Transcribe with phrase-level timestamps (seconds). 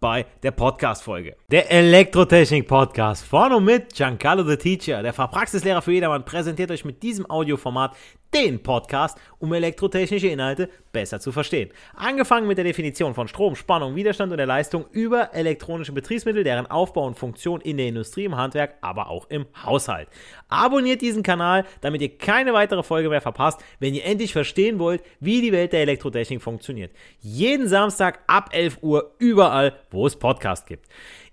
[0.00, 1.36] bei der Podcast-Folge.
[1.50, 7.02] Der Elektrotechnik-Podcast von und mit Giancarlo the Teacher, der Fachpraxislehrer für jedermann, präsentiert euch mit
[7.02, 7.96] diesem Audioformat
[8.34, 11.70] den Podcast, um elektrotechnische Inhalte besser zu verstehen.
[11.94, 16.66] Angefangen mit der Definition von Strom, Spannung, Widerstand und der Leistung über elektronische Betriebsmittel, deren
[16.66, 20.08] Aufbau und Funktion in der Industrie, im Handwerk, aber auch im Haushalt.
[20.48, 25.02] Abonniert diesen Kanal, damit ihr keine weitere Folge mehr verpasst, wenn ihr endlich verstehen wollt,
[25.20, 26.92] wie die Welt der Elektrotechnik funktioniert.
[27.20, 30.86] Jeden Samstag ab 11 Uhr überall, wo es Podcast gibt.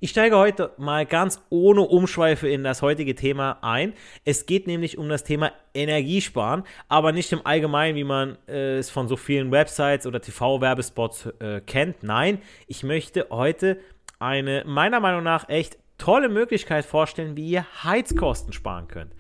[0.06, 3.94] Ich steige heute mal ganz ohne Umschweife in das heutige Thema ein.
[4.24, 8.92] Es geht nämlich um das Thema Energiesparen, aber nicht im Allgemeinen, wie man äh, es
[8.92, 12.04] von so vielen Websites oder TV-Werbespots äh, kennt.
[12.04, 13.80] Nein, ich möchte heute
[14.20, 19.12] eine meiner Meinung nach echt tolle Möglichkeit vorstellen, wie ihr Heizkosten sparen könnt.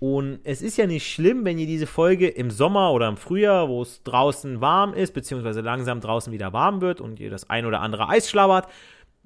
[0.00, 3.68] Und es ist ja nicht schlimm, wenn ihr diese Folge im Sommer oder im Frühjahr,
[3.68, 7.64] wo es draußen warm ist, beziehungsweise langsam draußen wieder warm wird und ihr das ein
[7.64, 8.66] oder andere Eis schlabbert,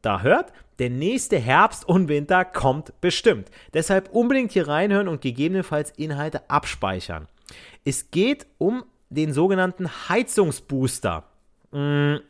[0.03, 3.51] da hört, der nächste Herbst und Winter kommt bestimmt.
[3.75, 7.29] Deshalb unbedingt hier reinhören und gegebenenfalls Inhalte abspeichern.
[7.84, 11.25] Es geht um den sogenannten Heizungsbooster.
[11.73, 12.21] Hm,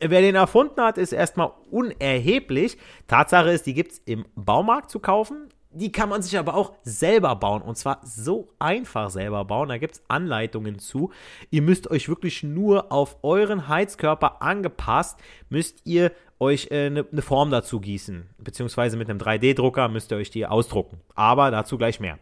[0.00, 2.78] wer den erfunden hat, ist erstmal unerheblich.
[3.08, 5.48] Tatsache ist, die gibt es im Baumarkt zu kaufen.
[5.74, 7.62] Die kann man sich aber auch selber bauen.
[7.62, 9.70] Und zwar so einfach selber bauen.
[9.70, 11.10] Da gibt es Anleitungen zu.
[11.50, 15.18] Ihr müsst euch wirklich nur auf euren Heizkörper angepasst,
[15.48, 18.28] müsst ihr euch eine äh, ne Form dazu gießen.
[18.38, 21.00] Beziehungsweise mit einem 3D-Drucker müsst ihr euch die ausdrucken.
[21.14, 22.18] Aber dazu gleich mehr.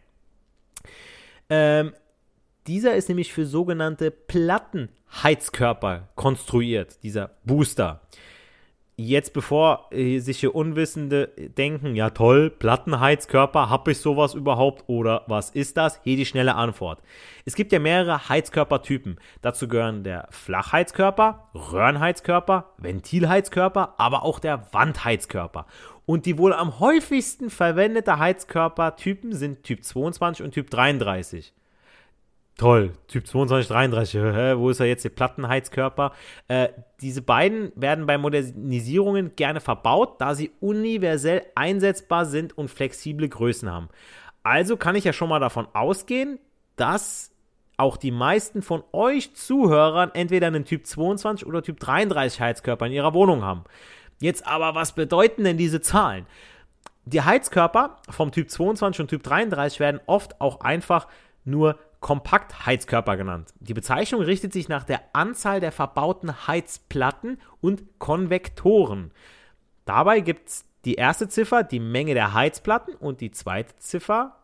[1.49, 1.93] Ähm,
[2.67, 8.01] dieser ist nämlich für sogenannte Plattenheizkörper konstruiert, dieser Booster.
[9.03, 15.23] Jetzt, bevor äh, sich hier Unwissende denken, ja toll, Plattenheizkörper, habe ich sowas überhaupt oder
[15.25, 15.99] was ist das?
[16.03, 17.01] Hier die schnelle Antwort.
[17.43, 19.19] Es gibt ja mehrere Heizkörpertypen.
[19.41, 25.65] Dazu gehören der Flachheizkörper, Röhrenheizkörper, Ventilheizkörper, aber auch der Wandheizkörper.
[26.05, 31.55] Und die wohl am häufigsten verwendete Heizkörpertypen sind Typ 22 und Typ 33.
[32.57, 36.11] Toll, Typ 2233, hä, wo ist er jetzt, der Plattenheizkörper?
[36.47, 36.69] Äh,
[37.01, 43.71] diese beiden werden bei Modernisierungen gerne verbaut, da sie universell einsetzbar sind und flexible Größen
[43.71, 43.89] haben.
[44.43, 46.39] Also kann ich ja schon mal davon ausgehen,
[46.75, 47.31] dass
[47.77, 52.91] auch die meisten von euch Zuhörern entweder einen Typ 22 oder Typ 33 Heizkörper in
[52.91, 53.63] ihrer Wohnung haben.
[54.19, 56.27] Jetzt aber, was bedeuten denn diese Zahlen?
[57.05, 61.07] Die Heizkörper vom Typ 22 und Typ 33 werden oft auch einfach
[61.43, 63.53] nur Kompaktheizkörper genannt.
[63.59, 69.11] Die Bezeichnung richtet sich nach der Anzahl der verbauten Heizplatten und Konvektoren.
[69.85, 74.35] Dabei gibt es die erste Ziffer, die Menge der Heizplatten und die zweite Ziffer,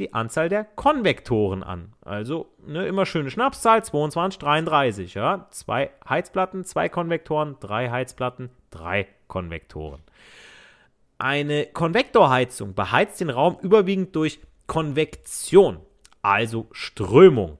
[0.00, 1.92] die Anzahl der Konvektoren an.
[2.04, 5.14] Also ne, immer schöne Schnapszahl, 22, 33.
[5.14, 5.46] Ja?
[5.50, 10.00] Zwei Heizplatten, zwei Konvektoren, drei Heizplatten, drei Konvektoren.
[11.18, 15.78] Eine Konvektorheizung beheizt den Raum überwiegend durch Konvektion
[16.26, 17.56] also Strömung,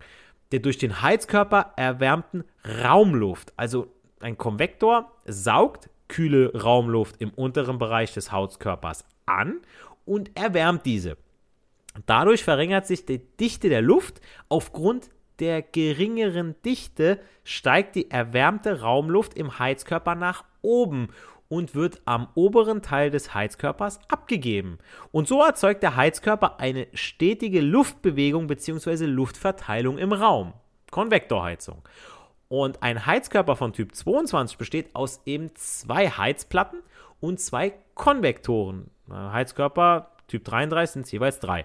[0.51, 2.43] der durch den Heizkörper erwärmten
[2.83, 3.87] Raumluft, also
[4.21, 9.61] ein Konvektor, saugt kühle Raumluft im unteren Bereich des Heizkörpers an
[10.05, 11.17] und erwärmt diese.
[12.07, 14.21] Dadurch verringert sich die Dichte der Luft.
[14.49, 21.09] Aufgrund der geringeren Dichte steigt die erwärmte Raumluft im Heizkörper nach oben
[21.49, 24.79] und wird am oberen Teil des Heizkörpers abgegeben.
[25.13, 29.07] Und so erzeugt der Heizkörper eine stetige Luftbewegung bzw.
[29.07, 30.53] Luftverteilung im Raum.
[30.91, 31.83] Konvektorheizung.
[32.49, 36.81] Und ein Heizkörper von Typ 22 besteht aus eben zwei Heizplatten
[37.21, 38.91] und zwei Konvektoren.
[39.11, 41.65] Heizkörper Typ 33 sind jeweils drei.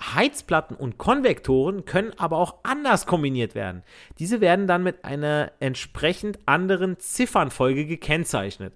[0.00, 3.82] Heizplatten und Konvektoren können aber auch anders kombiniert werden.
[4.18, 8.72] Diese werden dann mit einer entsprechend anderen Ziffernfolge gekennzeichnet.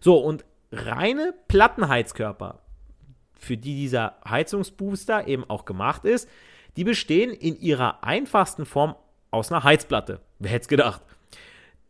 [0.00, 2.60] So, und reine Plattenheizkörper,
[3.38, 6.28] für die dieser Heizungsbooster eben auch gemacht ist,
[6.76, 8.94] die bestehen in ihrer einfachsten Form
[9.30, 10.20] aus einer Heizplatte.
[10.38, 11.02] Wer hätte es gedacht?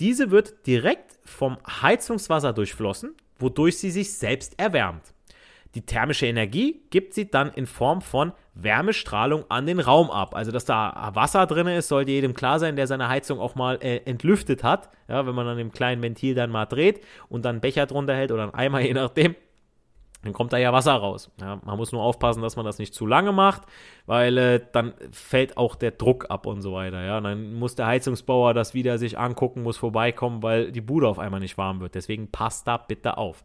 [0.00, 5.12] Diese wird direkt vom Heizungswasser durchflossen, wodurch sie sich selbst erwärmt.
[5.75, 10.34] Die thermische Energie gibt sie dann in Form von Wärmestrahlung an den Raum ab.
[10.34, 13.78] Also, dass da Wasser drin ist, sollte jedem klar sein, der seine Heizung auch mal
[13.81, 14.90] äh, entlüftet hat.
[15.08, 18.14] Ja, wenn man an dem kleinen Ventil dann mal dreht und dann einen Becher drunter
[18.14, 19.37] hält oder einen Eimer, je nachdem,
[20.22, 21.31] dann kommt da ja Wasser raus.
[21.40, 23.62] Ja, man muss nur aufpassen, dass man das nicht zu lange macht,
[24.06, 27.04] weil äh, dann fällt auch der Druck ab und so weiter.
[27.04, 31.06] Ja, und dann muss der Heizungsbauer das wieder sich angucken, muss vorbeikommen, weil die Bude
[31.06, 31.94] auf einmal nicht warm wird.
[31.94, 33.44] Deswegen passt da bitte auf.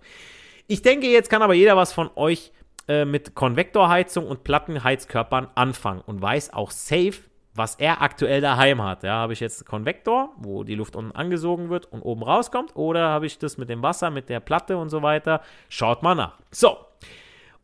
[0.67, 2.51] Ich denke, jetzt kann aber jeder was von euch
[2.87, 7.13] äh, mit Konvektorheizung und Plattenheizkörpern anfangen und weiß auch safe,
[7.55, 9.03] was er aktuell daheim hat.
[9.03, 13.09] Ja, habe ich jetzt Konvektor, wo die Luft unten angesogen wird und oben rauskommt, oder
[13.09, 15.41] habe ich das mit dem Wasser, mit der Platte und so weiter?
[15.69, 16.37] Schaut mal nach.
[16.51, 16.77] So.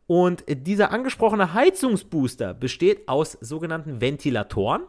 [0.06, 4.82] Und dieser angesprochene Heizungsbooster besteht aus sogenannten Ventilatoren,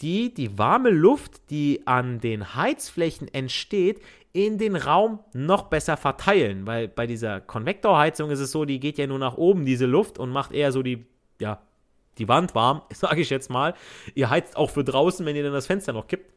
[0.00, 4.00] die die warme Luft, die an den Heizflächen entsteht,
[4.32, 8.98] in den Raum noch besser verteilen, weil bei dieser Konvektorheizung ist es so, die geht
[8.98, 11.06] ja nur nach oben, diese Luft, und macht eher so die,
[11.40, 11.60] ja,
[12.18, 13.74] die Wand warm, sage ich jetzt mal.
[14.14, 16.32] Ihr heizt auch für draußen, wenn ihr dann das Fenster noch kippt.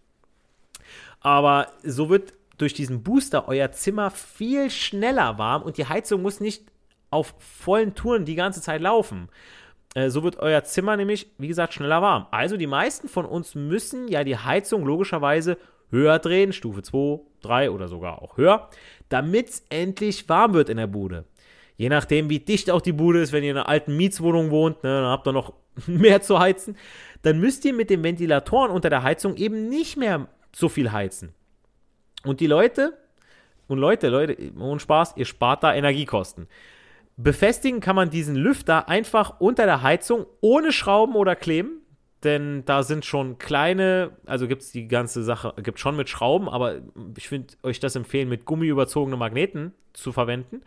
[1.20, 6.40] Aber so wird durch diesen Booster euer Zimmer viel schneller warm und die Heizung muss
[6.40, 6.64] nicht
[7.10, 9.30] auf vollen Touren die ganze Zeit laufen.
[9.94, 12.28] Äh, so wird euer Zimmer nämlich, wie gesagt, schneller warm.
[12.32, 15.58] Also die meisten von uns müssen ja die Heizung logischerweise
[15.92, 18.70] höher drehen, Stufe 2, 3 oder sogar auch höher,
[19.10, 21.26] damit es endlich warm wird in der Bude.
[21.76, 24.84] Je nachdem, wie dicht auch die Bude ist, wenn ihr in einer alten Mietswohnung wohnt,
[24.84, 25.54] ne, dann habt ihr noch
[25.88, 26.78] mehr zu heizen,
[27.24, 31.34] dann müsst ihr mit den Ventilatoren unter der Heizung eben nicht mehr so viel heizen.
[32.24, 32.98] Und die Leute,
[33.68, 36.48] und Leute, Leute, ohne Spaß, ihr spart da Energiekosten.
[37.24, 41.82] Befestigen kann man diesen Lüfter einfach unter der Heizung ohne Schrauben oder Kleben,
[42.24, 46.48] denn da sind schon kleine, also gibt es die ganze Sache, gibt schon mit Schrauben,
[46.48, 46.82] aber
[47.18, 50.62] ich finde euch das empfehlen, mit Gummi überzogene Magneten zu verwenden.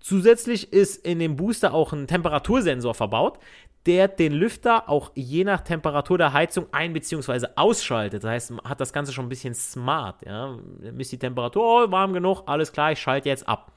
[0.00, 3.38] Zusätzlich ist in dem Booster auch ein Temperatursensor verbaut,
[3.86, 7.48] der den Lüfter auch je nach Temperatur der Heizung ein- bzw.
[7.56, 8.24] ausschaltet.
[8.24, 10.24] Das heißt, man hat das Ganze schon ein bisschen smart.
[10.24, 10.56] Ja?
[10.92, 13.72] Misst die Temperatur, oh, warm genug, alles klar, ich schalte jetzt ab.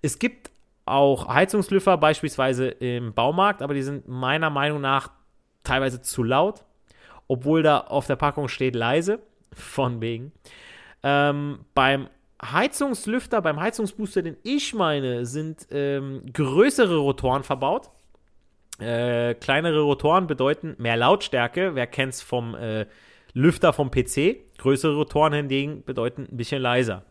[0.00, 0.50] Es gibt
[0.86, 5.10] auch Heizungslüfter beispielsweise im Baumarkt, aber die sind meiner Meinung nach
[5.62, 6.64] teilweise zu laut,
[7.26, 9.20] obwohl da auf der Packung steht leise,
[9.52, 10.32] von wegen.
[11.02, 12.08] Ähm, beim
[12.42, 17.90] Heizungslüfter, beim Heizungsbooster, den ich meine, sind ähm, größere Rotoren verbaut.
[18.78, 21.74] Äh, kleinere Rotoren bedeuten mehr Lautstärke.
[21.74, 22.86] Wer kennt es vom äh,
[23.32, 24.58] Lüfter vom PC?
[24.58, 27.04] Größere Rotoren hingegen bedeuten ein bisschen leiser.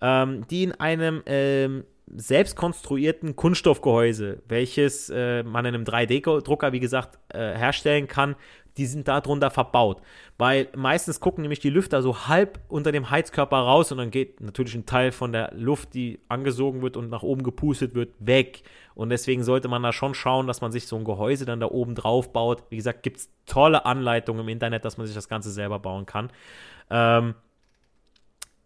[0.00, 1.84] Ähm, die in einem ähm,
[2.16, 8.36] selbst konstruierten Kunststoffgehäuse, welches äh, man in einem 3D-Drucker, wie gesagt, äh, herstellen kann,
[8.76, 10.00] die sind darunter verbaut.
[10.38, 14.40] Weil meistens gucken nämlich die Lüfter so halb unter dem Heizkörper raus und dann geht
[14.40, 18.62] natürlich ein Teil von der Luft, die angesogen wird und nach oben gepustet wird, weg.
[18.94, 21.66] Und deswegen sollte man da schon schauen, dass man sich so ein Gehäuse dann da
[21.66, 22.64] oben drauf baut.
[22.70, 26.06] Wie gesagt, gibt es tolle Anleitungen im Internet, dass man sich das Ganze selber bauen
[26.06, 26.30] kann.
[26.90, 27.34] Ähm,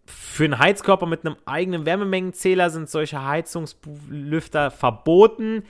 [0.07, 5.65] für einen Heizkörper mit einem eigenen Wärmemengenzähler sind solche Heizungslüfter verboten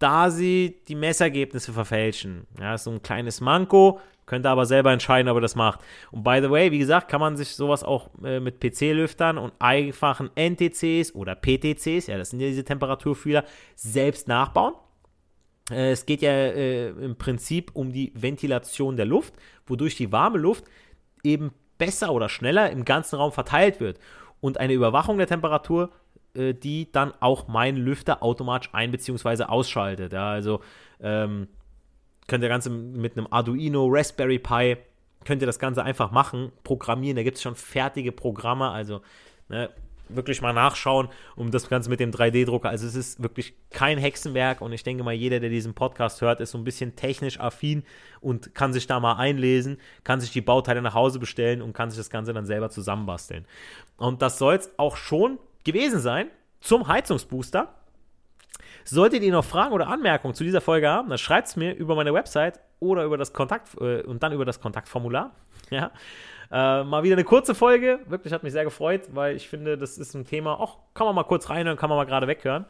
[0.00, 2.46] da sie die Messergebnisse verfälschen.
[2.58, 5.80] Ja, ist so ein kleines Manko, könnt ihr aber selber entscheiden, ob ihr das macht.
[6.10, 9.52] Und by the way, wie gesagt, kann man sich sowas auch äh, mit PC-Lüftern und
[9.58, 13.44] einfachen NTCs oder PTCs, ja, das sind ja diese Temperaturfühler,
[13.76, 14.72] selbst nachbauen.
[15.70, 19.34] Äh, es geht ja äh, im Prinzip um die Ventilation der Luft,
[19.66, 20.64] wodurch die warme Luft
[21.22, 23.98] eben besser oder schneller im ganzen Raum verteilt wird.
[24.40, 25.90] Und eine Überwachung der Temperatur
[26.34, 29.44] äh, die dann auch meinen Lüfter automatisch ein- bzw.
[29.44, 30.12] ausschaltet.
[30.12, 30.60] Ja, also
[31.00, 31.48] ähm,
[32.28, 34.76] könnt ihr Ganze mit einem Arduino, Raspberry Pi,
[35.24, 37.16] könnt ihr das Ganze einfach machen, programmieren.
[37.16, 39.00] Da gibt es schon fertige Programme, also
[39.48, 39.70] ne,
[40.14, 42.68] wirklich mal nachschauen, um das Ganze mit dem 3D-Drucker.
[42.68, 46.40] Also es ist wirklich kein Hexenwerk und ich denke mal, jeder, der diesen Podcast hört,
[46.40, 47.84] ist so ein bisschen technisch affin
[48.20, 51.90] und kann sich da mal einlesen, kann sich die Bauteile nach Hause bestellen und kann
[51.90, 53.46] sich das Ganze dann selber zusammenbasteln.
[53.96, 56.28] Und das soll es auch schon gewesen sein
[56.60, 57.74] zum Heizungsbooster.
[58.84, 61.94] Solltet ihr noch Fragen oder Anmerkungen zu dieser Folge haben, dann schreibt es mir über
[61.94, 65.32] meine Website oder über das Kontakt äh, und dann über das Kontaktformular.
[65.76, 65.92] Ja.
[66.52, 68.00] Äh, mal wieder eine kurze Folge.
[68.06, 70.58] Wirklich hat mich sehr gefreut, weil ich finde, das ist ein Thema.
[70.58, 72.66] Auch kann man mal kurz reinhören, kann man mal gerade weghören.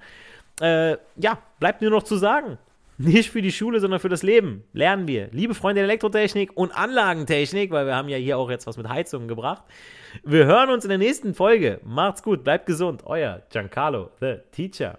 [0.61, 2.59] Äh, ja, bleibt nur noch zu sagen.
[2.99, 4.65] Nicht für die Schule, sondern für das Leben.
[4.75, 5.31] Lernen wir.
[5.33, 8.91] Liebe Freunde der Elektrotechnik und Anlagentechnik, weil wir haben ja hier auch jetzt was mit
[8.91, 9.63] Heizungen gebracht.
[10.23, 11.81] Wir hören uns in der nächsten Folge.
[11.83, 13.05] Macht's gut, bleibt gesund.
[13.07, 14.99] Euer Giancarlo, the Teacher.